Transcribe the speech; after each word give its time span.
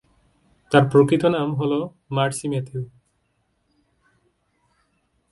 তার 0.71 0.83
প্রকৃত 0.91 1.23
নাম 1.25 1.49
হল 1.55 1.71
মার্সি 2.11 2.47
ম্যাথিউ। 2.49 2.81